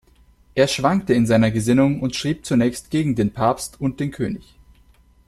Er 0.55 0.67
schwankte 0.67 1.13
in 1.13 1.27
seiner 1.27 1.51
Gesinnung 1.51 1.99
und 2.01 2.15
schrieb 2.15 2.43
zunächst 2.43 2.89
gegen 2.89 3.13
den 3.13 3.31
Papst 3.33 3.79
und 3.79 3.99
den 3.99 4.09
König. 4.09 4.55